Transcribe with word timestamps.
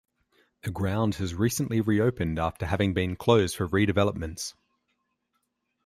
The 0.63 0.71
ground 0.71 1.13
has 1.17 1.35
recently 1.35 1.79
reopened 1.79 2.39
after 2.39 2.65
having 2.65 2.95
been 2.95 3.15
closed 3.15 3.55
for 3.55 3.67
redevelopments. 3.67 4.55